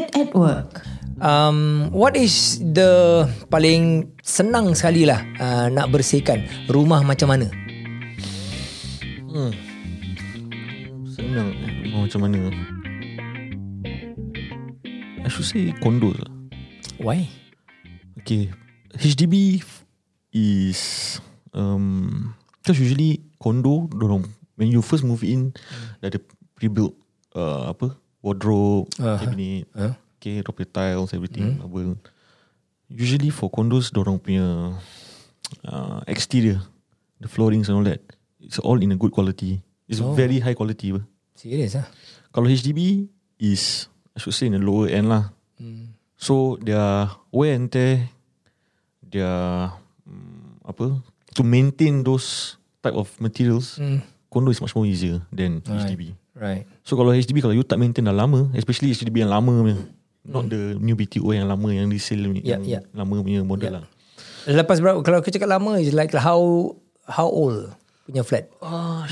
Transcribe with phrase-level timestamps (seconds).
[0.00, 0.80] Dad at work.
[1.20, 7.44] Um, what is the paling senang sekali lah uh, nak bersihkan rumah macam mana?
[11.12, 11.52] Senang
[11.84, 12.40] Rumah macam mana
[15.20, 16.32] I should say condos lah
[16.96, 17.28] Why?
[18.24, 18.48] Okay
[18.96, 19.60] HDB
[20.32, 21.20] is
[21.52, 22.32] um,
[22.64, 24.24] Because usually condo dorang
[24.56, 25.52] when you first move in
[26.00, 26.16] dah ada
[26.56, 26.96] pre-built
[27.36, 29.18] uh, apa wardrobe, Uh-huh.
[29.18, 29.92] cabinet, Huh?
[30.16, 31.56] okay, drop tiles, everything.
[31.58, 31.96] marble.
[32.90, 34.74] Usually for condos dorang punya
[35.64, 36.58] uh, exterior,
[37.22, 38.02] the floorings and all that,
[38.42, 39.62] it's all in a good quality.
[39.86, 40.14] It's Oh.
[40.14, 40.92] very high quality.
[40.94, 41.02] Bah.
[41.34, 41.86] Serius ah?
[42.30, 43.06] Kalau HDB
[43.38, 45.30] is I should say in the lower end lah.
[46.20, 48.12] So their wear and tear,
[49.00, 49.72] their
[50.04, 51.00] um, apa
[51.34, 54.04] to maintain those type of materials, Hmm.
[54.28, 55.88] condo is much more easier than Right.
[55.88, 56.02] HDB.
[56.34, 56.64] Right.
[56.86, 59.76] So kalau HDB kalau you tak maintain dah lama, especially HDB yang lama punya,
[60.22, 62.82] not the new BTO yang lama yang resale punya, Yeah, yang yeah.
[62.94, 63.74] lama punya model Yeah.
[63.82, 63.84] lah.
[64.48, 66.40] Lepas berapa kalau aku cakap lama is like how
[67.04, 67.74] how old
[68.08, 68.48] punya flat?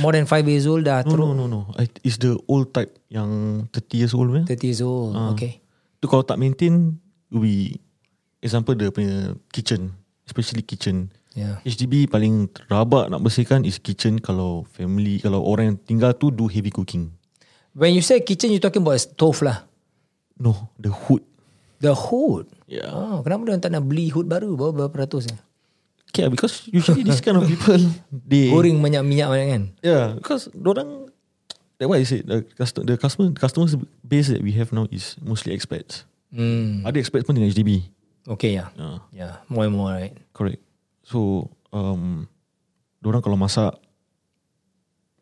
[0.01, 1.27] More than 5 years old dah No, teruk.
[1.35, 1.61] no, no, no.
[2.01, 3.29] It's the old type yang
[3.71, 4.45] 30 years old punya.
[4.47, 5.13] 30 years old.
[5.15, 5.35] Ah.
[5.35, 5.61] Okay.
[5.99, 6.97] Tu kalau tak maintain,
[7.29, 7.77] we
[8.41, 9.93] example the punya kitchen,
[10.25, 11.11] especially kitchen.
[11.39, 11.63] Yeah.
[11.63, 16.51] HDB paling rabak nak bersihkan is kitchen kalau family, kalau orang yang tinggal tu do
[16.51, 17.15] heavy cooking.
[17.79, 19.63] When you say kitchen you talking about stove lah.
[20.35, 21.23] No, the hood.
[21.79, 22.51] The hood.
[22.67, 22.91] Yeah.
[22.91, 25.39] Oh, kenapa dia tak nak beli hood baru baru berapa ratus ni?
[26.11, 27.79] Okay, because usually this kind of people,
[28.31, 28.51] they...
[28.51, 29.63] Goreng banyak minyak banyak kan?
[29.85, 31.13] Yeah, because orang
[31.79, 33.71] that why I said the customer the customer customer
[34.03, 36.03] base that we have now is mostly expats.
[36.35, 36.83] Hmm.
[36.83, 37.87] Ada expats pun dengan HDB.
[38.27, 38.75] Okay ya.
[38.75, 40.13] Yeah, Yeah, more and more right.
[40.35, 40.61] correct.
[41.09, 42.29] So um,
[43.01, 43.73] orang kalau masak,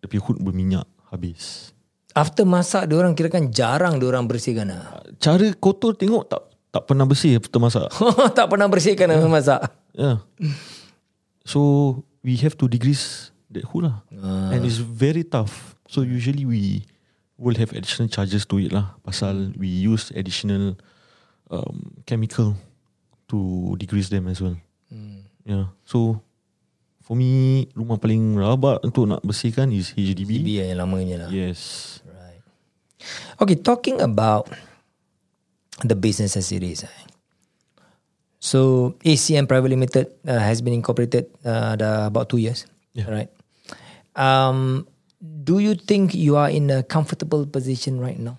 [0.07, 1.71] punya hood berminyak habis.
[2.17, 5.03] After masak dia orang kirakan jarang dia orang bersihkan lah.
[5.23, 6.43] Cara kotor tengok tak
[6.75, 7.87] tak pernah bersih after masak.
[8.39, 9.31] tak pernah bersihkan yeah.
[9.31, 9.61] masak.
[9.93, 10.17] Yeah.
[11.45, 11.61] So
[12.25, 14.03] we have to degrease that hood lah.
[14.17, 14.55] Ah.
[14.55, 15.77] And it's very tough.
[15.87, 16.89] So usually we
[17.37, 18.97] will have additional charges to it lah.
[19.05, 20.75] Pasal we use additional
[21.53, 22.57] um, chemical
[23.29, 24.57] to degrease them as well.
[24.89, 25.26] Hmm.
[25.47, 25.71] Yeah.
[25.87, 26.19] So
[27.07, 30.43] for me rumah paling rabak untuk nak bersihkan is HDB.
[30.43, 31.31] BB yang lamanya lah.
[31.31, 32.03] Yes.
[32.03, 32.43] Right.
[33.39, 34.51] Okay, talking about
[35.87, 36.83] the business as it is.
[36.83, 36.97] eh.
[38.43, 43.07] So ACM Private Limited uh, has been incorporated uh, dah about two years, Yeah.
[43.07, 43.31] right?
[44.15, 44.87] Um,
[45.23, 48.39] do you think you are in a comfortable position right now?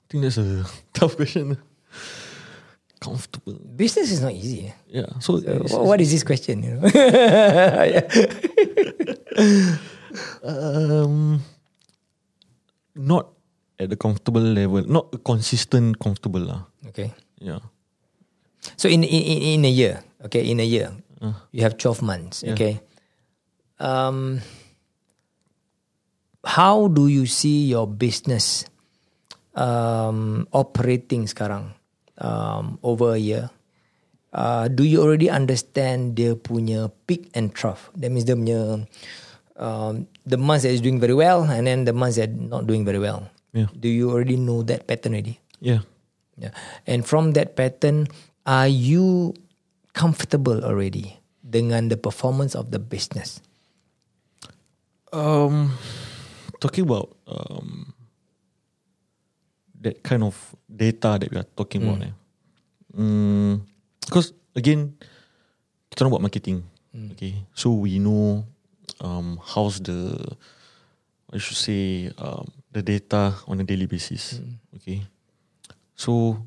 [0.00, 0.66] I think that's a
[0.96, 1.56] tough question.
[3.00, 3.56] Comfortable.
[3.76, 4.68] Business is not easy.
[4.86, 5.06] Yeah.
[5.24, 6.60] So, So, what is this question?
[6.62, 6.84] You know?
[10.42, 11.40] Um,
[12.98, 13.30] not
[13.78, 16.66] at the comfortable level, not a consistent comfortable lah.
[16.90, 17.14] okay.
[17.38, 17.60] Yeah.
[18.76, 20.90] So in in in- in a year, okay, in a year,
[21.22, 21.32] Uh.
[21.54, 22.52] you have twelve months, Yeah.
[22.58, 22.82] okay.
[23.80, 24.42] Um,
[26.44, 28.66] how do you see your business
[29.56, 31.72] um, operating sekarang
[32.20, 33.50] um, over a year?
[34.30, 37.90] Uh, do you already understand dia punya peak and trough?
[37.98, 38.86] That means dia punya
[39.58, 42.86] um, the months that is doing very well and then the months that not doing
[42.86, 43.26] very well.
[43.50, 43.66] Yeah.
[43.74, 45.42] Do you already know that pattern already?
[45.58, 45.82] Yeah.
[46.38, 46.54] Yeah.
[46.86, 48.06] And from that pattern,
[48.46, 49.34] are you
[49.92, 53.42] comfortable already dengan the performance of the business?
[55.10, 55.74] Um,
[56.62, 57.92] talking about um,
[59.80, 60.36] that kind of
[60.68, 62.14] data that we are talking about, eh.
[62.92, 63.64] Mm,
[64.04, 64.92] because again,
[65.90, 66.62] kita buat marketing,
[67.14, 67.34] okay.
[67.54, 68.44] So we know
[69.00, 70.18] um, how's the
[71.30, 74.42] I should say um, the data on a daily basis,
[74.74, 75.06] okay.
[75.94, 76.42] So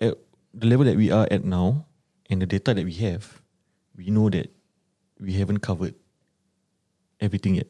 [0.00, 0.16] at
[0.56, 1.84] the level that we are at now,
[2.32, 3.42] and the data that we have,
[3.94, 4.48] we know that
[5.20, 5.92] we haven't covered
[7.20, 7.68] everything yet.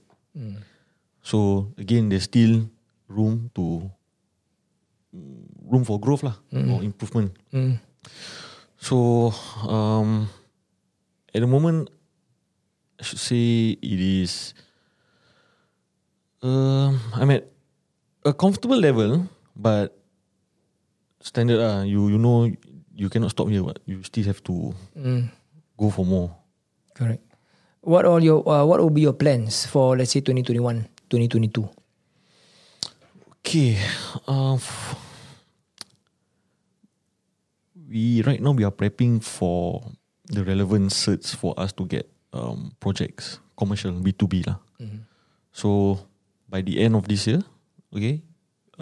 [1.25, 2.71] So again, there's still
[3.11, 3.91] room to
[5.65, 7.33] room for growth lah or improvement.
[7.55, 7.79] Mm.
[8.79, 9.31] So
[9.65, 10.29] um,
[11.33, 11.89] at the moment,
[12.99, 14.53] I should say it is.
[16.45, 17.49] Um, I'm at
[18.25, 19.25] a comfortable level,
[19.57, 19.97] but
[21.25, 21.81] standard ah.
[21.87, 22.51] You you know
[22.95, 23.65] you cannot stop here.
[23.65, 25.33] What you still have to Mm.
[25.81, 26.37] go for more.
[26.93, 27.25] Correct.
[27.81, 31.65] What are your uh, what will be your plans for let's say 2021, 2022?
[33.45, 33.77] Okay.
[34.29, 34.97] Uh, f-
[37.95, 39.87] we right now we are prepping for
[40.27, 44.59] the relevant certs for us to get um, projects commercial B two B lah.
[45.55, 46.03] So
[46.51, 47.47] by the end of this year,
[47.95, 48.27] Okay,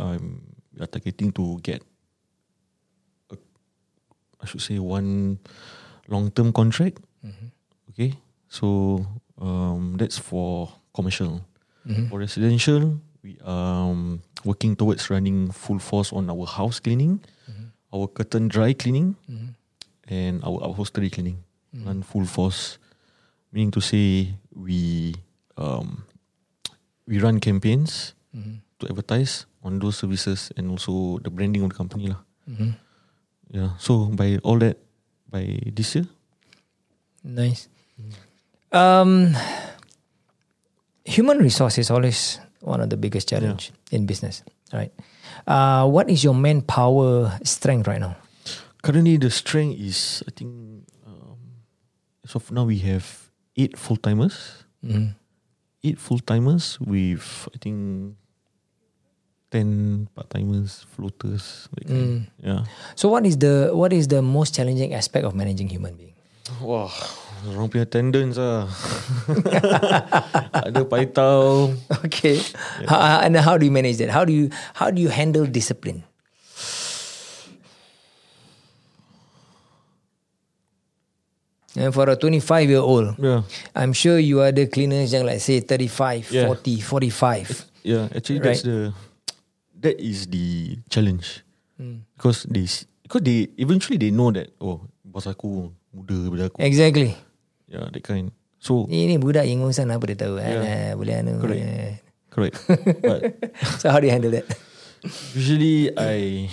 [0.00, 0.41] um,
[0.73, 1.85] we are targeting to get,
[3.29, 3.37] a,
[4.41, 5.37] I should say, one
[6.08, 6.97] long-term contract.
[7.93, 8.17] Okay,
[8.49, 9.05] so
[9.37, 11.44] um, that's for commercial.
[12.08, 17.20] For residential, we are um, working towards running full force on our house cleaning,
[17.93, 19.55] our curtain dry cleaning, mm-hmm.
[20.09, 21.44] and our upholstery cleaning.
[21.77, 21.87] Mm-hmm.
[21.87, 22.79] Run full force,
[23.53, 25.15] meaning to say we
[25.56, 26.05] um,
[27.06, 28.61] we run campaigns mm-hmm.
[28.81, 32.21] to advertise on those services and also the branding of the company lah.
[33.53, 33.77] Yeah.
[33.79, 34.81] So by all that,
[35.29, 36.09] by this year,
[37.23, 37.69] Nice.
[37.94, 38.12] Mm.
[38.75, 39.37] Um,
[41.05, 44.43] human resource is always one of the biggest challenge in business,
[44.73, 44.93] right?
[45.46, 48.17] Uh, what is your manpower strength right now?
[48.82, 50.50] currently the strength is I think
[51.06, 51.38] um,
[52.26, 53.06] as of now we have
[53.56, 55.14] eight full timers, Mm.
[55.87, 57.23] eight full timers with
[57.55, 58.17] I think
[59.50, 61.69] ten part timers, floaters.
[61.76, 62.26] That kind.
[62.43, 62.64] Yeah.
[62.96, 66.14] So what is the what is the most challenging aspect of managing human being?
[66.61, 66.90] Wah,
[67.43, 68.71] orang punya attendance ah.
[70.67, 71.75] Ada paitau.
[72.06, 72.39] Okay,
[72.87, 74.11] How- and how do you manage that?
[74.15, 74.47] How do you
[74.79, 76.06] how do you handle discipline?
[81.73, 83.43] And for a 25 year old, Yeah.
[83.75, 86.47] I'm sure you are the cleaners yang like say 35, Yeah.
[86.53, 87.65] 40, 45.
[87.83, 88.93] Yeah, actually that's the
[89.81, 91.41] that is the challenge.
[91.81, 92.05] Hmm.
[92.15, 92.69] Because they
[93.03, 96.61] because they eventually they know that oh bos aku muda daripada aku.
[96.61, 97.17] Exactly.
[97.72, 98.36] Yeah, that kind.
[98.60, 100.36] So Ini budak ingusan apa dia tahu.
[100.36, 100.60] Yeah.
[100.60, 100.92] Yeah.
[100.94, 101.40] boleh anu.
[101.40, 101.64] Correct.
[101.64, 101.96] eh.
[102.28, 102.56] correct.
[103.00, 103.20] But
[103.80, 104.44] So how do you handle that?
[105.34, 106.46] usually I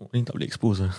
[0.00, 0.94] oh, ni tak boleh expose lah.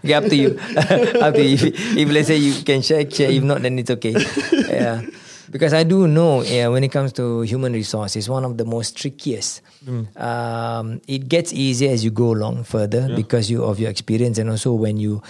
[0.00, 0.56] Okay, up to you.
[1.24, 1.58] up to you.
[1.60, 1.62] If,
[2.00, 3.28] if let's say you can share, share.
[3.28, 4.16] If not, then it's okay.
[4.72, 5.04] Yeah.
[5.50, 8.64] Because I do know, yeah, when it comes to human resource, it's one of the
[8.64, 9.62] most trickiest.
[10.18, 14.50] Um, it gets easier as you go along further because you of your experience and
[14.50, 15.22] also when you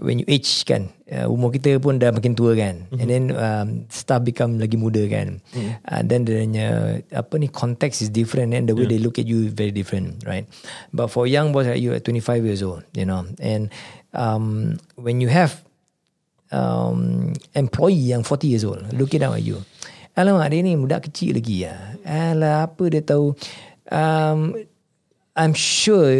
[0.00, 3.84] when you age kan, uh, umur kita pun dah makin tua kan, and then um,
[3.92, 5.44] stuff become lagi muda kan,
[5.84, 6.48] and then the
[7.12, 10.24] apa ni context is different and the way they look at you is very different,
[10.24, 10.48] right?
[10.94, 13.68] But for young boys like you at 25 years old, you know, and
[14.16, 15.60] um, when you have
[16.52, 19.60] um, employee yang 40 years old looking down at you.
[20.18, 21.94] Alamak dia ni budak kecil lagi ya.
[22.02, 23.38] Alah apa dia tahu.
[23.88, 24.58] Um,
[25.38, 26.10] I'm sure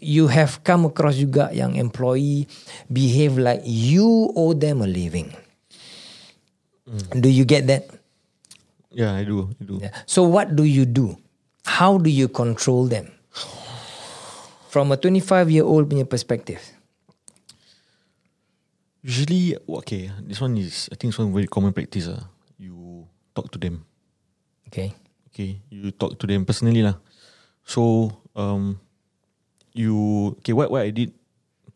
[0.00, 2.48] you have come across juga yang employee
[2.88, 5.28] behave like you owe them a living.
[7.12, 7.92] Do you get that?
[8.88, 9.52] Yeah, I do.
[9.60, 9.76] I do.
[9.84, 9.92] Yeah.
[10.08, 11.20] So what do you do?
[11.68, 13.12] How do you control them?
[14.72, 16.64] From a 25 year old punya perspective.
[19.04, 19.52] Usually,
[19.84, 22.08] okay, this one is I think it's one very common practice.
[22.08, 22.24] Ah,
[22.56, 23.04] you
[23.36, 23.84] talk to them.
[24.72, 24.96] Okay.
[25.28, 26.96] Okay, you talk to them personally lah.
[27.68, 28.80] So, um,
[29.76, 30.56] you okay?
[30.56, 31.12] What what I did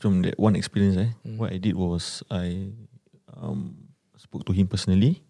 [0.00, 1.12] from that one experience, eh?
[1.36, 2.72] What I did was I
[3.36, 3.76] um
[4.16, 5.20] spoke to him personally.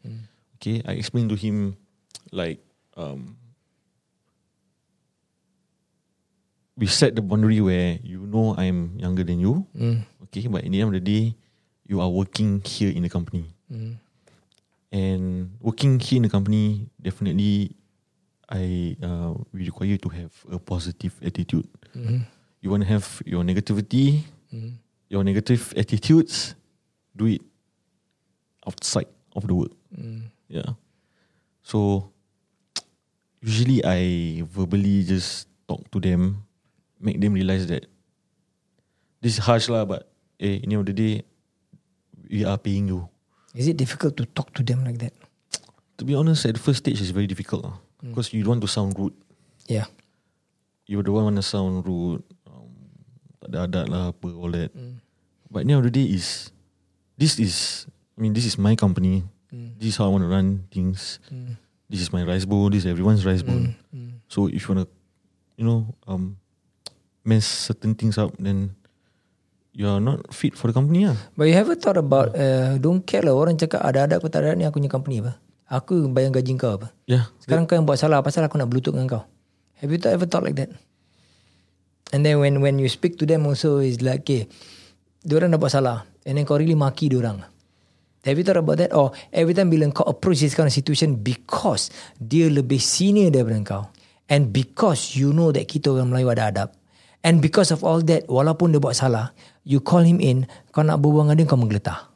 [0.63, 1.75] Okay, I explained to him
[2.31, 2.63] like
[2.95, 3.35] um
[6.79, 9.67] we set the boundary where you know I'm younger than you.
[9.75, 10.07] Mm.
[10.31, 11.35] Okay, but in the end of the day,
[11.89, 13.49] you are working here in the company.
[13.73, 13.97] Mm.
[14.93, 17.75] And working here in the company, definitely,
[18.49, 21.67] I uh, we require you to have a positive attitude.
[21.97, 22.25] Mm.
[22.61, 24.81] You want to have your negativity, Mm.
[25.13, 26.57] your negative attitudes,
[27.13, 27.45] do it
[28.65, 29.73] outside of the work.
[29.93, 30.33] Mm.
[30.49, 30.73] Yeah.
[31.61, 32.09] So
[33.45, 36.49] usually I verbally just talk to them,
[36.97, 37.85] make them realize that
[39.21, 40.09] this is harsh lah, but
[40.41, 41.29] eh, in the end of the day,
[42.31, 43.09] we are paying you.
[43.55, 45.13] Is it difficult to talk to them like that?
[45.99, 47.77] To be honest, at the first stage it's very difficult lah.
[47.99, 49.17] Because you don't want to sound rude.
[49.67, 49.91] Yeah.
[50.87, 52.23] You don't want to sound rude.
[52.47, 52.71] Um,
[53.43, 54.71] tak ada adat lah apa all that.
[54.71, 55.03] Hmm.
[55.51, 56.55] But now the end of the day is
[57.19, 59.27] this is I mean this is my company.
[59.51, 59.75] Hmm.
[59.81, 61.19] This is how I want to run things.
[61.89, 62.69] This is my rice bowl.
[62.69, 63.73] This is everyone's rice bowl.
[64.29, 64.89] So if you want to,
[65.57, 66.37] you know, um,
[67.25, 68.77] mess certain things up, then
[69.73, 71.19] you are not fit for the company lah.
[71.37, 74.45] But you ever thought about uh, don't care lah orang cakap ada adat atau tak
[74.45, 75.39] ada ni aku punya company apa?
[75.69, 76.89] Aku bayang gaji kau apa?
[77.05, 77.29] Yeah.
[77.45, 79.23] Sekarang kau yang buat salah pasal aku nak bluetooth dengan kau.
[79.79, 80.73] Have you thought, ever thought like that?
[82.11, 84.49] And then when when you speak to them also is like okay,
[85.23, 87.45] diorang dah buat salah and then kau really maki diorang.
[88.25, 88.91] Have you thought about that?
[88.97, 93.61] Or every time bila kau approach this kind of situation because dia lebih senior daripada
[93.63, 93.85] kau
[94.29, 96.69] and because you know that kita orang Melayu ada adab
[97.25, 99.33] and because of all that walaupun dia buat salah
[99.69, 102.09] you call him in kau nak berbual dengan dia kau menggeletar.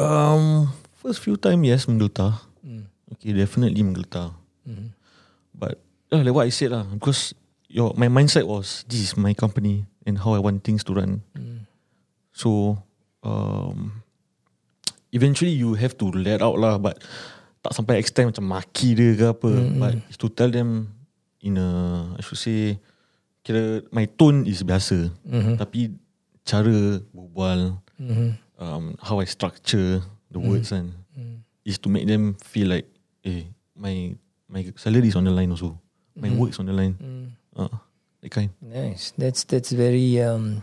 [0.00, 2.40] Um, first few time yes menggeletar.
[3.12, 4.32] Okay, definitely menggeletar.
[5.52, 5.76] But
[6.08, 7.36] uh, like what I said lah, because
[7.68, 11.20] your my mindset was this is my company and how I want things to run.
[12.32, 12.80] So
[13.22, 14.02] um,
[15.14, 16.98] eventually you have to let out lah, but
[17.60, 19.52] tak sampai extend macam maki dia ke apa.
[19.78, 20.90] But is to tell them
[21.44, 21.68] in a
[22.16, 22.80] I should say
[23.44, 25.12] kira my tone is biasa,
[25.60, 25.92] tapi
[26.44, 27.80] cara berbual,
[28.60, 30.92] um, how I structure the words kan,
[31.64, 32.86] is to make them feel like,
[33.24, 34.12] eh, my
[34.48, 35.80] my salary is on the line also,
[36.14, 36.94] my work is on the line,
[37.56, 37.68] uh,
[38.20, 38.50] that kind.
[38.60, 39.12] Nice.
[39.16, 40.62] That's that's very um,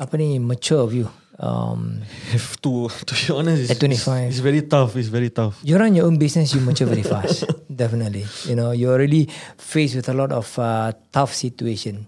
[0.00, 1.08] apa ni mature of you.
[1.34, 4.30] Um, Have to to be honest, it's, At 25.
[4.30, 4.94] it's very tough.
[4.96, 5.58] It's very tough.
[5.66, 7.44] you run your own business, you mature very fast.
[7.74, 8.24] Definitely.
[8.46, 9.26] You know, you're already
[9.58, 12.06] faced with a lot of uh, tough situation.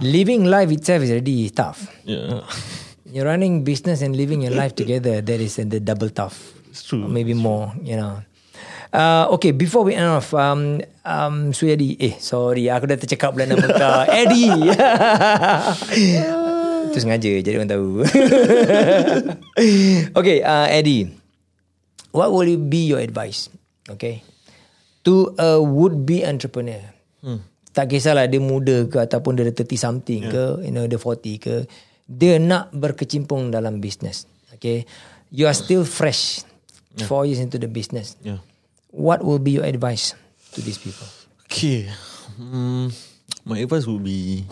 [0.00, 1.90] Living life itself is already tough.
[2.06, 2.46] Yeah,
[3.08, 6.58] You're running business and living your life together, that is uh, the double tough.
[6.70, 7.04] it's true.
[7.04, 8.22] Or maybe more, you know.
[8.92, 13.44] Uh, okay, before we end off, um, um, Suyadi, eh, sorry, aku dah tercakap pula
[13.44, 14.00] nama kau.
[14.24, 14.48] Eddie.
[16.88, 18.00] Itu sengaja, jadi orang tahu.
[20.18, 21.12] okay, uh, Eddie,
[22.16, 23.52] what will be your advice,
[23.92, 24.24] okay,
[25.08, 26.84] to a would-be entrepreneur?
[27.24, 27.40] Hmm.
[27.72, 30.32] Tak kisahlah dia muda ke ataupun dia dah 30 something yeah.
[30.32, 31.54] ke, you know, dia 40 ke,
[32.04, 34.84] dia nak berkecimpung dalam business, okay.
[35.32, 36.44] You are still fresh,
[36.96, 37.08] yeah.
[37.08, 38.16] four years into the business.
[38.24, 38.40] Yeah.
[38.92, 40.16] What will be your advice
[40.56, 41.04] to these people?
[41.44, 41.88] Okay.
[42.40, 42.88] Mm,
[43.44, 44.48] my advice would be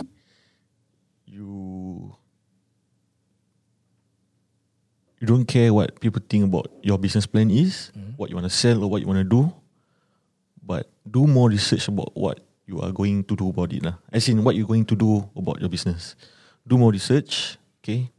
[1.25, 2.13] you
[5.17, 7.89] you don't care what people think about your business plan is,
[8.21, 9.49] what you want to sell or what you want to do,
[10.67, 13.87] but do more research about what you are going to do about it.
[13.87, 13.95] Lah.
[14.11, 16.19] As in what you're going to do about your business.
[16.67, 18.11] Do more research, okay?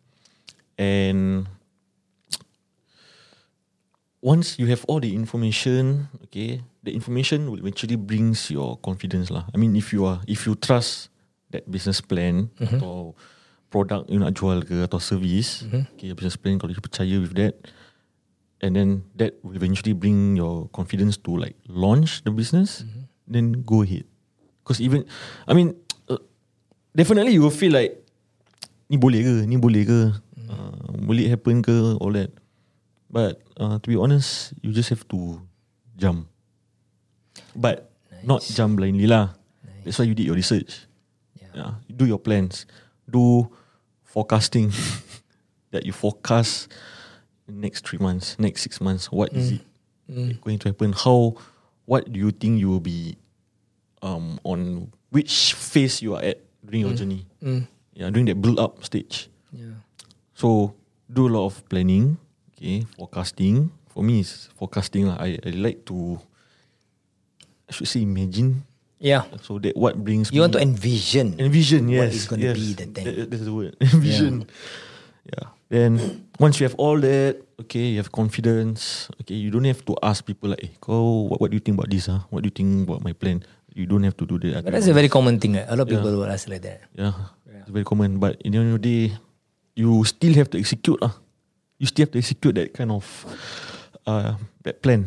[0.80, 1.52] And
[4.24, 9.44] once you have all the information, okay, the information will eventually brings your confidence lah.
[9.52, 11.12] I mean, if you are if you trust
[11.52, 13.12] that business plan atau
[13.68, 17.36] product you nak jual ke atau service, okay, your business plan kalau you percaya with
[17.36, 17.60] that,
[18.62, 22.84] and then that will eventually bring your confidence to like launch the business,
[23.28, 24.06] then go ahead.
[24.64, 25.06] Because even,
[25.48, 25.76] I mean,
[26.10, 26.18] uh,
[26.96, 27.96] definitely you will feel like
[28.90, 30.00] ni boleh ke, ni boleh ke,
[30.50, 32.34] uh, will it happen ke, all that.
[33.08, 35.40] But uh, to be honest, you just have to
[35.96, 36.28] jump.
[37.56, 37.90] But
[38.26, 39.38] not jump blindly lah.
[39.86, 40.84] That's why you did your research.
[41.56, 41.80] Yeah.
[41.88, 42.68] You do your plans.
[43.08, 43.48] Do
[44.04, 44.76] forecasting.
[45.72, 46.72] that you forecast
[47.48, 49.12] next three months, next six months.
[49.12, 49.56] What is mm.
[49.56, 50.42] it mm.
[50.42, 50.94] going to happen?
[50.94, 51.36] How?
[51.86, 53.18] What do you think you will be?
[54.02, 56.98] Um, on which phase you are at during your mm.
[56.98, 57.26] journey?
[57.98, 59.30] Yeah, during that build up stage.
[59.52, 59.82] Yeah.
[60.38, 60.76] So
[61.10, 62.18] do a lot of planning,
[62.54, 63.72] okay, forecasting.
[63.90, 65.10] For me, it's forecasting.
[65.10, 66.22] I, I like to,
[67.68, 68.62] I should say, imagine.
[69.00, 69.26] Yeah.
[69.42, 71.40] So that what brings You want to envision.
[71.40, 71.90] envision.
[71.90, 72.58] Yes, what is gonna yes.
[72.58, 73.06] be the thing.
[73.06, 73.78] That- that's the word.
[73.82, 74.46] Envision.
[75.26, 75.57] Yeah.
[75.70, 76.00] Then
[76.40, 79.12] once you have all that, okay, you have confidence.
[79.22, 81.76] Okay, you don't have to ask people like, "Eh, kau, what, what do you think
[81.76, 82.08] about this?
[82.08, 82.24] Huh?
[82.32, 83.44] What do you think about my plan?"
[83.78, 84.66] You don't have to do that.
[84.66, 85.54] But that's a very common thing.
[85.54, 85.68] Right?
[85.70, 86.82] A lot of people will ask like that.
[86.98, 87.14] Yeah,
[87.46, 88.18] it's very common.
[88.18, 89.04] But in the end of the day,
[89.78, 90.98] you still have to execute.
[91.04, 91.14] Ah,
[91.78, 93.06] You still have to execute that kind of
[94.10, 94.34] uh,
[94.66, 95.06] that plan.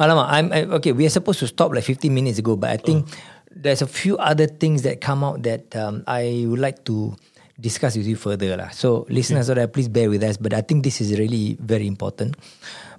[0.00, 0.96] Alamak, I'm I, okay.
[0.96, 3.04] We are supposed to stop like 15 minutes ago, but I think
[3.52, 7.20] there's a few other things that come out that um, I would like to
[7.60, 8.72] discuss with you further, lah.
[8.72, 10.40] So, listeners, out there, please bear with us.
[10.40, 12.40] But I think this is really very important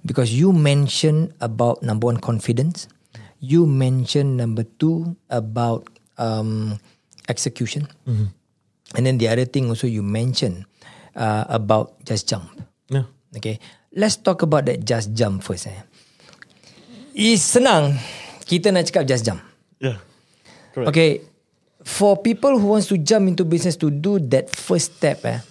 [0.06, 2.88] because you mentioned about number one confidence.
[3.42, 5.90] You mentioned number two about
[6.22, 6.78] um,
[7.26, 7.90] execution,
[8.94, 10.70] and then the other thing also you mentioned
[11.18, 12.46] uh, about just jump.
[12.86, 13.10] Yeah.
[13.34, 13.58] Okay,
[13.98, 15.66] let's talk about that just jump first.
[15.66, 15.82] Eh.
[17.18, 17.98] Is senang
[18.46, 19.42] kita nak cakap just jump.
[19.82, 19.98] Yeah.
[20.72, 20.88] Correct.
[20.94, 21.10] Okay,
[21.84, 25.42] for people who wants to jump into business to do that first step, eh,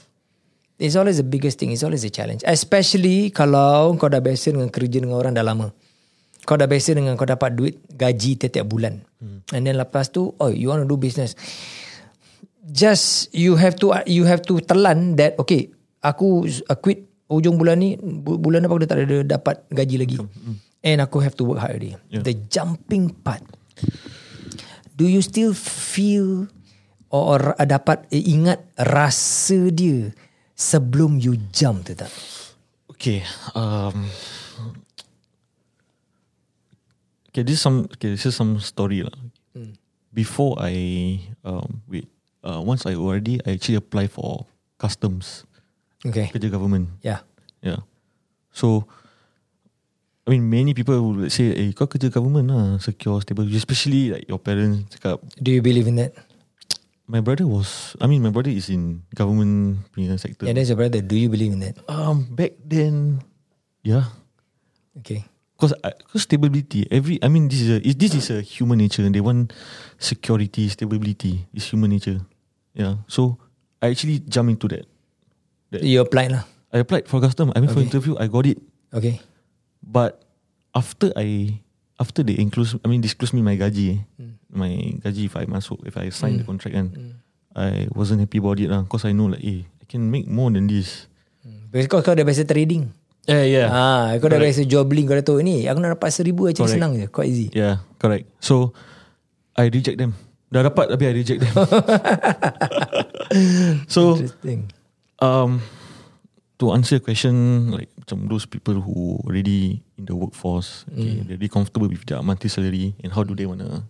[0.79, 1.71] it's always the biggest thing.
[1.71, 2.47] It's always a challenge.
[2.47, 5.71] Especially kalau kau dah biasa dengan kerja dengan orang dah lama.
[6.49, 9.05] Kau dah biasa dengan kau dapat duit gaji tiap-tiap bulan.
[9.21, 9.45] Hmm.
[9.53, 11.37] And then lepas tu, oh, you want to do business.
[12.71, 17.83] Just you have to you have to telan that okay, aku uh, quit ujung bulan
[17.83, 20.19] ni bu- bulan depan aku dah tak ada dapat gaji lagi.
[20.81, 21.99] And aku have to work hard already.
[22.09, 22.25] Yeah.
[22.25, 23.45] The jumping part.
[25.01, 26.53] Do you still feel
[27.09, 30.13] or dapat ingat rasa dia
[30.53, 32.13] sebelum you jump tu tak?
[32.93, 33.25] Okay.
[33.57, 34.05] Um.
[37.33, 37.89] Okay, this is some.
[37.97, 39.17] Okay, this is some story lah.
[40.13, 40.77] Before I
[41.49, 42.05] um wait,
[42.45, 44.45] uh, once I already I actually apply for
[44.77, 45.49] customs
[46.05, 46.29] Okay.
[46.29, 46.93] kerja government.
[47.01, 47.25] Yeah.
[47.65, 47.89] Yeah.
[48.53, 48.85] So
[50.27, 53.49] I mean, many people would say, eh, kau kerja government lah, secure, stable.
[53.51, 56.13] Especially like your parents cakap, Do you believe in that?
[57.11, 60.47] my brother was, I mean, my brother is in government punya sector.
[60.47, 61.03] Yeah, that's your brother.
[61.03, 61.75] Do you believe in that?
[61.91, 63.19] Um, back then,
[63.83, 64.15] yeah,
[64.95, 65.25] Okay.
[65.57, 69.05] Because because stability, every I mean this is a is- this is a human nature.
[69.05, 69.53] They want
[70.01, 71.45] security, stability.
[71.53, 72.17] It's human nature.
[72.73, 73.05] Yeah.
[73.13, 73.37] So
[73.77, 74.89] I actually jump into that.
[75.69, 76.49] You applied lah.
[76.73, 77.53] I applied for custom.
[77.53, 78.17] I went for interview.
[78.17, 78.57] I got it.
[78.89, 79.21] Okay.
[79.81, 80.21] But
[80.77, 81.61] after I
[82.01, 84.03] after they include, I mean disclose me my gaji, eh,
[84.49, 87.21] my gaji if I masuk, if I sign the contract, and
[87.53, 88.89] I wasn't happy about it lah.
[88.89, 91.09] Cause I know like, eh, I can make more than this.
[91.71, 92.91] Because kau dah biasa trading.
[93.29, 93.69] Yeah, yeah.
[93.71, 95.69] Ah, kau dah biasa beli kau dah tahu ni.
[95.69, 96.73] Aku nak dapat seribu Correct.
[96.73, 97.07] senang je.
[97.07, 97.47] Quite easy.
[97.55, 98.27] Yeah, correct.
[98.43, 98.75] So
[99.55, 100.17] I reject them.
[100.51, 101.55] Dah dapat tapi I reject them.
[103.95, 104.19] so
[105.23, 105.63] um
[106.61, 111.41] to answer your question like macam those people who already in the workforce, okay, they're
[111.41, 113.89] really comfortable with their monthly salary and how do they wanna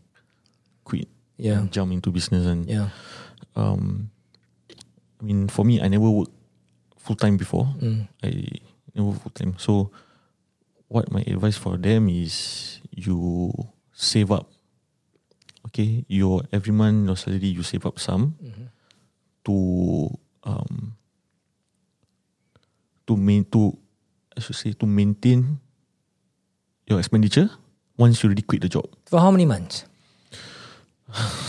[0.87, 1.59] quit Yeah.
[1.59, 2.95] and jump into business and Yeah.
[3.59, 4.15] um
[5.19, 6.33] I mean for me I never worked
[6.97, 7.67] full time before.
[7.83, 8.07] Mm.
[8.23, 8.31] I
[8.95, 9.59] never full time.
[9.59, 9.91] So
[10.87, 13.51] what my advice for them is you
[13.93, 14.47] save up.
[15.71, 18.39] Okay, your every month your salary you save up some
[19.45, 19.55] to
[20.45, 20.97] um
[23.11, 23.75] to main to
[24.31, 25.59] I should say to maintain
[26.87, 27.51] your expenditure
[27.99, 28.87] once you already quit the job.
[29.11, 29.91] For how many months?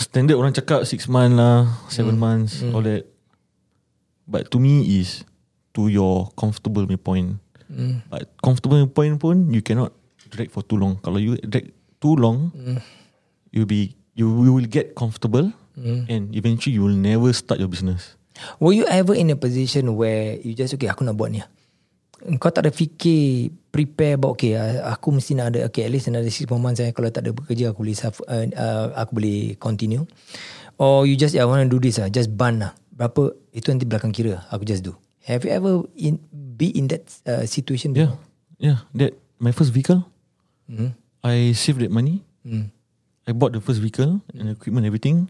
[0.02, 3.06] Standard orang cakap six months lah, seven months, all that.
[4.26, 5.22] But to me is
[5.78, 7.38] to your comfortable punya point.
[7.70, 8.02] Mm.
[8.10, 9.94] But comfortable point pun you cannot
[10.34, 10.98] drag for too long.
[11.06, 11.70] Kalau you drag
[12.02, 12.50] too long,
[13.54, 18.18] you'll be you, you will get comfortable and eventually you will never start your business.
[18.58, 21.44] Were you ever in a position where you just okay aku nak buat ni.
[22.38, 26.06] Kau tak ada fikir prepare about okay uh, aku mesti nak ada okay at least
[26.06, 30.06] another 6 months saya kalau tak ada bekerja aku boleh uh, uh, aku boleh continue.
[30.78, 32.72] Or you just yeah, I want to do this ah just ban lah.
[32.94, 34.94] Berapa itu nanti belakang kira aku just do.
[35.26, 37.94] Have you ever in be in that uh, situation?
[37.98, 38.18] Yeah,
[38.62, 38.86] yeah.
[38.94, 40.06] That my first vehicle,
[40.72, 40.96] Mm.
[41.20, 42.24] I saved that money.
[42.48, 42.72] Mm.
[43.28, 45.28] I bought the first vehicle and equipment everything,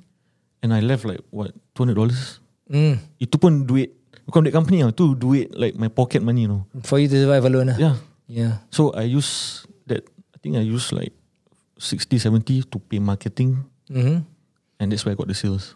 [0.61, 2.37] and I left like what two hundred dollars.
[2.71, 2.95] Mm.
[3.19, 3.91] Itu pun duit
[4.23, 4.95] bukan duit company lah.
[4.95, 6.63] Tu duit like my pocket money, you know.
[6.87, 7.77] For you to survive alone lah.
[7.77, 7.95] Yeah.
[8.31, 8.53] Yeah.
[8.71, 10.07] So I use that.
[10.31, 11.11] I think I use like
[11.75, 14.23] 60, 70 to pay marketing, Mm-hmm.
[14.79, 15.75] and that's where I got the sales.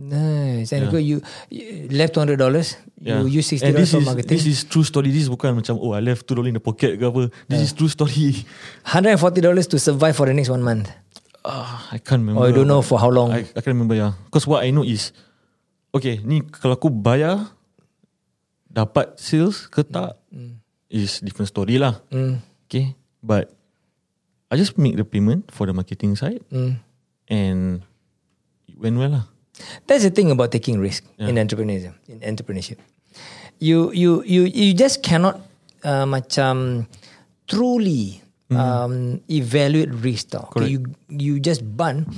[0.00, 0.72] Nice.
[0.72, 0.98] And Yeah.
[0.98, 1.16] you,
[1.52, 2.74] you left two hundred dollars.
[2.96, 3.20] Yeah.
[3.20, 4.32] You use sixty And dollars this for is marketing.
[4.32, 5.12] this is true story.
[5.12, 7.28] This is bukan macam oh I left two dollar in the pocket ke apa.
[7.52, 8.32] This is true story.
[8.82, 10.88] Hundred and forty dollars to survive for the next one month.
[11.44, 12.40] Ah, I can't remember.
[12.40, 13.28] Or you don't know for how long.
[13.28, 14.16] I, I can't remember yeah.
[14.24, 15.12] Because what I know is,
[15.90, 17.50] okay, ni kalau aku bayar
[18.70, 20.14] dapat sales ke tak
[20.90, 21.98] is different story lah.
[22.10, 22.38] Mm.
[22.66, 23.50] Okay, but
[24.50, 26.78] I just make the payment for the marketing side Mm.
[27.30, 27.82] and
[28.66, 29.24] it went well lah.
[29.86, 31.92] That's the thing about taking risk in entrepreneurship.
[32.08, 32.80] In entrepreneurship,
[33.60, 35.36] you you you you just cannot
[35.84, 36.86] uh, macam
[37.44, 40.32] truly um, evaluate risk.
[40.32, 40.48] Tau.
[40.48, 40.78] Okay, you
[41.12, 42.08] you just bun.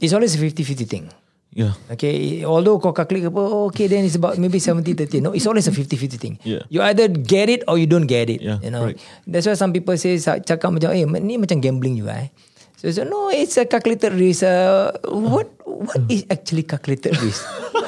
[0.00, 1.10] It's always a 50-50 thing.
[1.58, 5.18] Yeah, Okay, although kau calculate apa, oh, okay, then it's about maybe 70-30.
[5.18, 6.34] No, it's always a 50-50 thing.
[6.46, 6.62] Yeah.
[6.70, 8.38] You either get it or you don't get it.
[8.38, 8.86] Yeah, you know.
[8.86, 9.02] correct.
[9.26, 12.30] That's why some people say sa- cakap macam, eh, ni macam gambling juga eh.
[12.78, 14.46] So, so no, it's a calculated risk.
[14.46, 17.42] Uh, what what is actually calculated risk?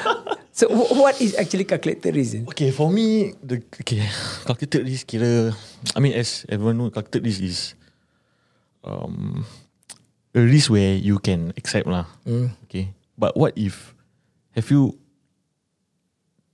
[0.58, 2.42] so wh- what is actually calculated risk?
[2.50, 4.02] Okay, for me, the okay,
[4.42, 5.54] calculated risk kira,
[5.94, 7.58] I mean, as everyone know, calculated risk is
[8.82, 9.46] um
[10.34, 12.10] a risk where you can accept lah.
[12.66, 13.92] Okay, but what if
[14.56, 14.96] have you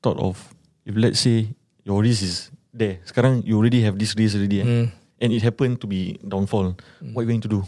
[0.03, 0.35] thought of
[0.83, 1.55] if let's say
[1.87, 4.91] your risk is there, sekarang you already have this risk already, eh,
[5.23, 6.75] and it happened to be downfall,
[7.15, 7.61] what are you going to do?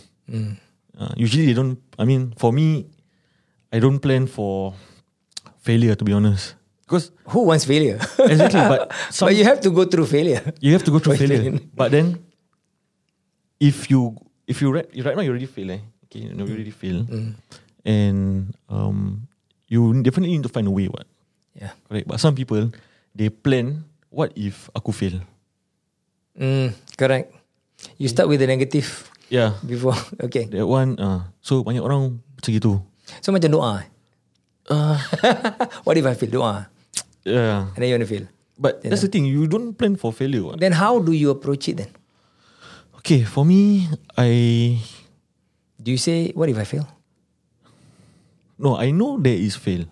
[0.99, 1.79] Uh, usually they don't.
[1.97, 2.91] I mean, for me,
[3.73, 4.75] I don't plan for
[5.63, 8.03] failure to be honest, because Who wants failure?
[8.19, 10.43] exactly, but some but you have to go through failure.
[10.61, 11.57] you have to go through failure.
[11.73, 12.19] But then,
[13.63, 14.19] if you
[14.51, 15.81] if you right, right now you already fail, eh?
[16.11, 17.07] Okay, you know, you already fail,
[17.89, 19.25] and um,
[19.67, 20.93] you definitely need to find a way.
[20.93, 21.09] What
[21.57, 21.73] Yeah.
[21.89, 22.05] correct?
[22.07, 22.69] But some people
[23.17, 23.89] they plan.
[24.13, 25.25] What if aku fail?
[26.37, 27.33] Mm, correct.
[27.97, 29.97] You start with the negative Yeah, before.
[30.29, 30.49] Okay.
[30.49, 30.97] that one.
[30.97, 32.73] Uh, so banyak orang macam gitu.
[33.21, 33.85] So macam doa.
[33.85, 33.87] eh?
[35.85, 36.33] what if I fail?
[36.33, 36.55] Doa.
[37.29, 38.27] Yeah, And then you want to fail.
[38.59, 39.29] but that's the thing.
[39.29, 40.43] You don't plan for failure.
[40.49, 40.59] What?
[40.65, 41.93] Then how do you approach it then?
[43.05, 44.81] Okay, for me, I
[45.79, 46.89] Do you say, what if I fail?
[48.59, 49.87] No, I know there is fail.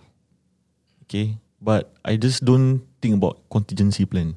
[1.06, 4.34] Okay, but I just don't think about contingency plan.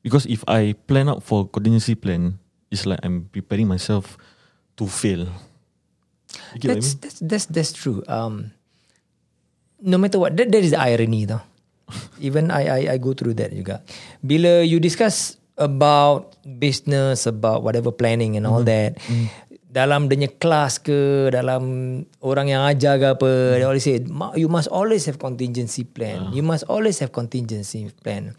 [0.00, 2.40] Because if I plan out for contingency plan,
[2.72, 4.16] it's like I'm preparing myself
[4.80, 5.28] to fail.
[6.56, 7.00] That's, I mean?
[7.04, 8.00] that's that's that's true.
[8.08, 8.56] Um,
[9.84, 11.44] no matter what, that, that is the irony though.
[12.24, 13.84] Even I, I I go through that juga.
[14.24, 18.96] Bila you discuss about business, about whatever planning and all that,
[19.72, 21.62] dalam dia kelas ke, dalam
[22.20, 26.28] orang yang ajar ke apa, they always say, "Ma- you must always have contingency plan.
[26.36, 28.36] You must always have contingency plan.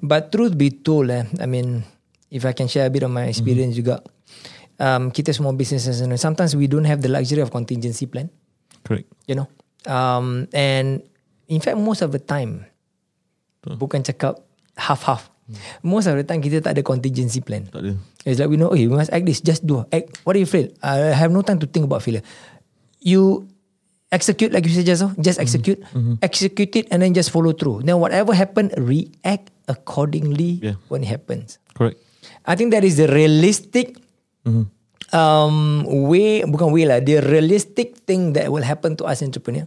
[0.00, 1.84] But truth be told, eh, I mean,
[2.32, 4.00] if I can share a bit of my experience juga,
[4.80, 8.32] um, kita semua businesses, sometimes we don't have the luxury of contingency plan.
[8.80, 9.12] Correct.
[9.30, 9.46] you know?
[9.86, 11.04] Um, and
[11.46, 12.66] in fact most of the time
[13.64, 14.42] bukan cakap
[14.74, 15.30] half-half
[15.80, 17.66] most of the time kita tak ada contingency plan.
[17.68, 17.92] Tak ada.
[18.24, 19.82] it's like we know okay we must act this just do.
[19.90, 22.22] Act what do you feel I have no time to think about failure.
[23.00, 23.48] You
[24.10, 25.78] execute like you said just now just execute.
[26.20, 27.82] Execute it and then just follow through.
[27.82, 30.76] Then whatever happen react accordingly Yeah.
[30.90, 31.56] when it happens.
[31.72, 31.96] Correct.
[32.44, 33.96] I think that is the realistic
[35.12, 39.66] um, way, bukan way lah, the realistic thing that will happen to us entrepreneur.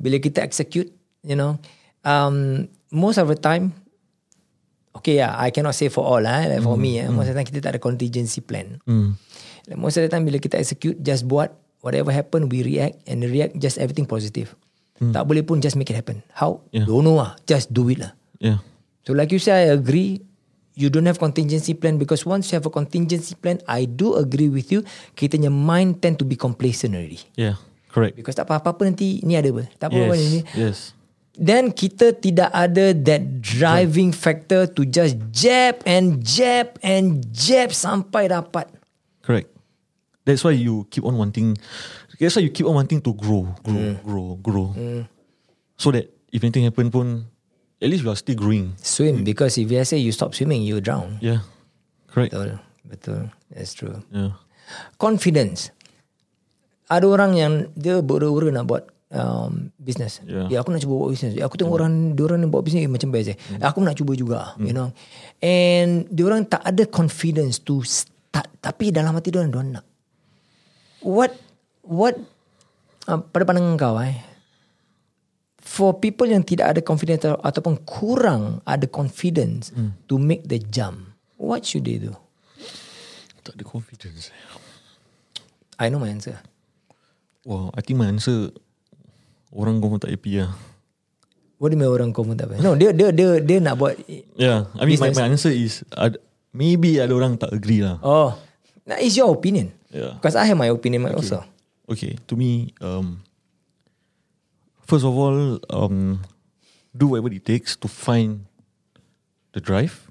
[0.00, 0.88] Bila kita execute,
[1.20, 1.60] you know,
[2.04, 3.72] um, most of the time,
[4.96, 7.40] okay yeah, I cannot say for all lah, like for me, eh, most of the
[7.40, 8.78] time kita tak ada contingency plan.
[9.66, 11.54] Like most of the time bila kita execute, just buat,
[11.86, 14.52] whatever happen, we react, and react just everything positive.
[15.02, 16.22] Tak boleh pun just make it happen.
[16.30, 16.62] How?
[16.70, 16.86] Yeah.
[16.86, 18.14] Don't know lah, just do it lah.
[18.38, 18.62] Yeah.
[19.02, 20.22] So like you say, I agree.
[20.72, 24.48] You don't have contingency plan because once you have a contingency plan, I do agree
[24.48, 24.86] with you.
[25.12, 27.20] Kita punya mind tend to be complacent already.
[27.36, 27.60] Yeah.
[27.92, 28.16] Correct.
[28.16, 29.68] Because tak apa-apa nanti ni ada apa.
[29.76, 30.22] Tak apa-apa Yes.
[30.24, 30.40] ni.
[30.56, 30.78] Yes.
[31.32, 38.28] Then kita tidak ada that driving factor to just jab and jab and jab sampai
[38.28, 38.68] dapat.
[39.24, 39.48] Correct.
[40.28, 41.56] That's why you keep on wanting.
[42.20, 43.94] That's why you keep on wanting to grow, grow, Mm.
[44.04, 44.68] grow, grow.
[45.80, 47.26] So that if anything happen pun,
[47.80, 48.76] at least you are still growing.
[48.78, 51.16] Swim because if you say you stop swimming, you drown.
[51.18, 51.42] Yeah.
[52.12, 52.36] Correct.
[52.36, 52.60] Betul.
[52.86, 53.22] Betul.
[53.50, 54.04] That's true.
[54.12, 54.36] Yeah.
[55.00, 55.72] confidence.
[56.92, 60.24] Ada orang yang dia bera-bera nak buat um, business.
[60.24, 60.48] Yeah.
[60.48, 61.36] Ya, aku nak cuba buat business.
[61.38, 63.38] Aku tengok orang dia orang yang buat business eh, macam best eh.
[63.60, 64.90] Aku nak cuba juga, you know.
[65.38, 69.86] And dia orang tak ada confidence to start tapi dalam hati dia orang dia nak.
[71.04, 71.36] What
[71.84, 72.16] what
[73.06, 74.32] uh, pada pandangan kau eh
[75.62, 79.70] for people yang tidak ada confidence atau, ataupun kurang ada confidence
[80.10, 82.12] to make the jump, what should they do?
[83.46, 84.34] Tak ada confidence.
[85.80, 86.36] I know my answer.
[87.42, 88.54] Wow, I think my answer
[89.52, 90.52] orang kau tak happy lah.
[91.62, 92.62] What do you mean orang confirm tak payah?
[92.64, 93.94] No, dia dia dia dia nak buat
[94.34, 96.18] Yeah, I mean my, my answer is ad,
[96.50, 98.02] maybe ada orang tak agree lah.
[98.02, 98.34] oh,
[98.82, 99.70] that is your opinion.
[99.94, 100.18] Yeah.
[100.18, 101.46] Because I have my opinion also.
[101.86, 103.22] Okay, to me, um,
[104.88, 106.24] first of all, um,
[106.90, 108.48] do whatever it takes to find
[109.52, 110.10] the drive,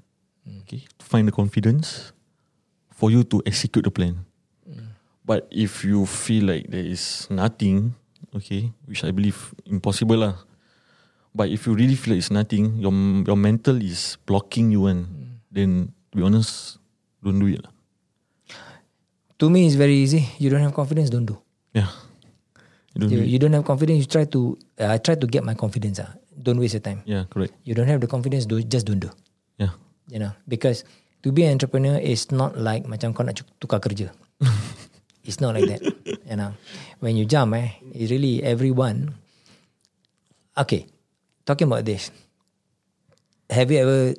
[0.64, 2.14] okay, to find the confidence
[2.94, 4.24] for you to execute the plan.
[5.22, 7.94] But if you feel like there is nothing,
[8.36, 10.34] okay, which I believe impossible lah.
[11.32, 12.92] But if you really feel like it's nothing, your
[13.24, 15.08] your mental is blocking you, and
[15.48, 16.76] then to be honest,
[17.24, 17.72] don't do it lah.
[19.40, 20.28] To me, it's very easy.
[20.38, 21.40] You don't have confidence, don't do.
[21.72, 21.88] Yeah,
[22.92, 24.60] you don't You, do you don't have confidence, you try to.
[24.76, 25.98] Uh, I try to get my confidence.
[26.04, 27.00] Ah, don't waste your time.
[27.08, 27.56] Yeah, correct.
[27.64, 29.08] You don't have the confidence, do just don't do.
[29.56, 29.72] Yeah.
[30.12, 30.84] You know, because
[31.24, 34.12] to be an entrepreneur is not like macam kau nak tukar kerja.
[35.24, 35.82] it's not like that.
[36.28, 36.52] You know,
[37.00, 39.14] when you jump, eh, it's really everyone.
[40.56, 40.86] Okay,
[41.44, 42.10] talking about this.
[43.50, 44.14] Have you ever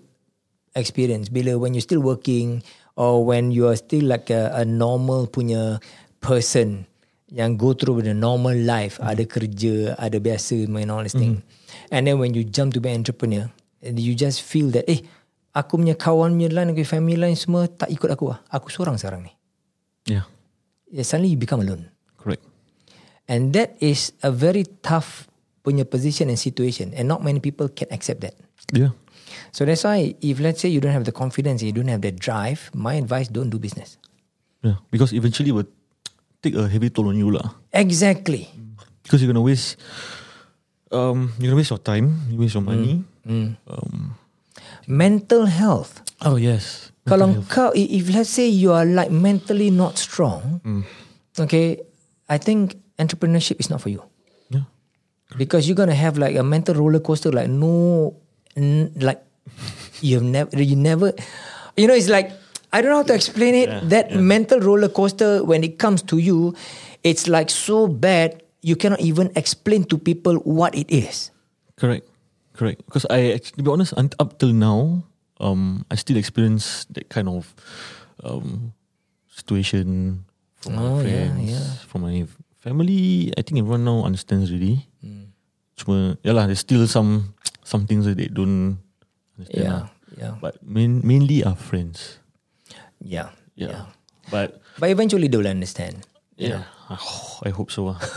[0.76, 2.62] experienced bila when you're still working
[2.96, 5.82] or when you are still like a, a normal punya
[6.22, 6.86] person
[7.34, 11.42] yang go through the normal life, ada kerja, ada biasa, and all this thing.
[11.90, 13.50] And then when you jump to be an entrepreneur,
[13.82, 15.02] you just feel that, eh,
[15.58, 18.40] aku punya kawan punya line, aku family line semua tak ikut aku lah.
[18.54, 19.34] Aku seorang sekarang ni.
[20.06, 20.30] Yeah,
[21.02, 21.90] suddenly you become alone.
[22.22, 22.46] correct.
[23.26, 25.26] And that is a very tough
[25.66, 26.94] punya position and situation.
[26.94, 28.36] And not many people can accept that.
[28.72, 28.94] Yeah.
[29.52, 32.12] So that's why if let's say you don't have the confidence, you don't have the
[32.12, 33.98] drive, my advice, don't do business.
[34.62, 34.78] Yeah.
[34.92, 35.72] Because eventually it will
[36.44, 37.58] take a heavy toll on you lah.
[37.74, 38.48] Exactly.
[39.02, 39.80] Because you're gonna waste
[40.94, 43.04] um you're gonna waste your time, you waste your money.
[43.26, 44.16] Um
[44.86, 46.04] Mental health.
[46.22, 46.93] Oh yes.
[47.04, 50.84] Kalau kau, if let's say you are like mentally not strong, mm.
[51.36, 51.84] okay,
[52.32, 54.00] I think entrepreneurship is not for you.
[54.48, 54.64] Yeah.
[55.36, 58.16] Because you're gonna have like a mental roller coaster, like no,
[58.56, 59.20] n- like
[60.00, 61.12] you've never, you never,
[61.76, 62.32] you know, it's like
[62.72, 63.68] I don't know how to explain it.
[63.70, 66.56] Yeah, that mental roller coaster when it comes to you,
[67.04, 71.30] it's like so bad you cannot even explain to people what it is.
[71.76, 72.08] Correct.
[72.56, 72.80] Correct.
[72.88, 75.04] Because I to be honest, up till now,
[75.44, 77.52] um, I still experience that kind of
[78.24, 78.72] um,
[79.28, 80.24] situation
[80.64, 81.68] from Oh, my friends, yeah.
[81.92, 82.24] from my
[82.64, 83.34] family.
[83.36, 84.88] I think everyone now understands really.
[85.04, 85.36] Hmm.
[85.76, 87.36] Cuma, yeah lah, there's still some
[87.68, 88.80] some things that they don't
[89.36, 89.60] understand.
[89.68, 89.86] Yeah, lah.
[90.16, 92.24] yeah, But main, mainly are friends.
[93.04, 93.92] yeah, Yeah.
[94.32, 96.08] But But eventually they will understand.
[96.40, 96.64] yeah,
[97.44, 97.92] I hope so.
[97.92, 98.00] ah.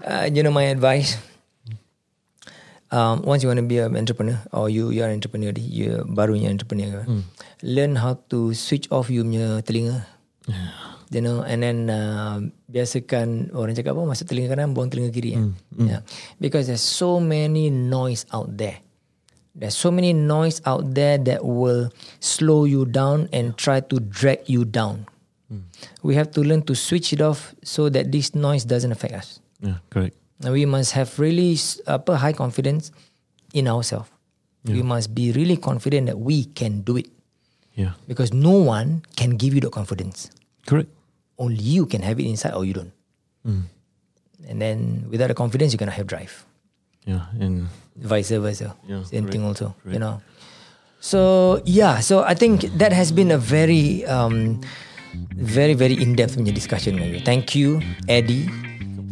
[0.00, 1.20] Uh, you know my advice.
[2.90, 6.50] Um, once you want to be an entrepreneur or you you are entrepreneur, you barunya
[6.50, 7.06] entrepreneur,
[7.62, 10.02] learn how to switch off you punya telinga.
[11.10, 12.38] You know, and then uh,
[12.70, 15.34] biasakan orang cakap apa masuk telinga kanan, buang telinga kiri.
[15.34, 15.42] eh.
[15.78, 16.02] Yeah,
[16.38, 18.78] because there's so many noise out there.
[19.54, 21.90] There's so many noise out there that will
[22.22, 25.10] slow you down and try to drag you down.
[26.06, 29.28] We have to learn to switch it off so that this noise doesn't affect us.
[29.58, 30.14] yeah, correct.
[30.40, 32.88] We must have really apa high confidence
[33.52, 34.08] in ourselves.
[34.64, 37.08] We must be really confident that we can do it
[37.76, 40.28] Yeah, because no one can give you the confidence.
[40.68, 40.92] correct.
[41.40, 42.92] Only you can have it inside or you don't.
[43.44, 46.44] And then without the confidence, you cannot have drive.
[47.08, 48.76] Yeah, and Vice versa.
[48.84, 49.76] Yeah, Same thing correct, also.
[49.88, 50.20] You know.
[51.00, 54.60] So yeah, so I think that has been a very um,
[55.32, 57.20] very very in-depth punya discussion dengan you.
[57.24, 58.44] Thank you, Eddie,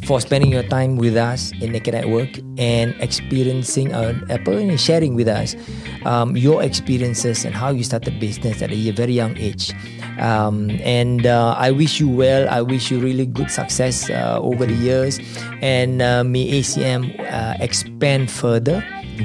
[0.04, 4.14] for spending your time with us in Naked at Work and experiencing uh,
[4.46, 5.56] ni, sharing with us
[6.04, 9.72] um, your experiences and how you started business at a very young age.
[10.18, 12.48] Um, and uh, I wish you well.
[12.48, 15.20] I wish you really good success uh, over the years,
[15.62, 18.84] and uh, may ACM uh, expand further.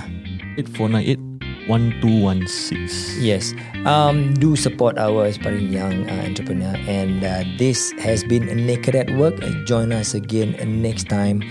[0.57, 1.19] 8498
[1.67, 3.21] 1216.
[3.21, 3.53] Yes.
[3.85, 6.73] Um, do support our aspiring young uh, entrepreneur.
[6.87, 9.43] And uh, this has been Naked at Work.
[9.67, 11.43] Join us again next time.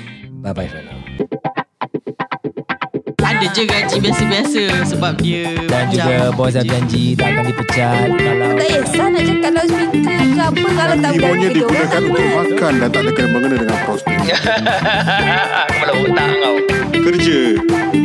[0.47, 0.95] Bye bye for now.
[3.19, 4.63] Ada je gaji biasa-biasa
[4.95, 9.51] sebab dia Dan juga bos dah janji tak akan dipecat kalau Tak kisah nak cakap
[9.59, 13.57] loudspeaker ke apa Kalau tak berani dia digunakan untuk makan dan tak ada kena mengena
[13.59, 14.19] dengan prospek.
[15.75, 16.57] Kepala otak kau.
[16.95, 17.41] Kerja.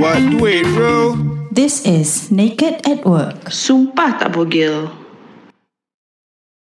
[0.01, 0.97] Buat duit bro.
[1.53, 3.53] This is Naked at Work.
[3.53, 4.89] Sumpah tak bogel